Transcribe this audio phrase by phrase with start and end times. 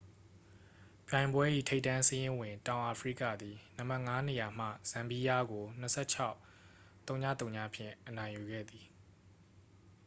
[1.07, 5.85] ပြိုင်ပွဲ၏ ထိပ်တန်းစာရင်းဝင် တောင်အာဖရိကသည် နံပါတ် 5 နေရာမှ ဇမ်ဘီယားကို 26-
[6.33, 6.35] ဝဝ
[7.09, 8.85] အနိုင်ဖြင့် ရယူခဲ့သည်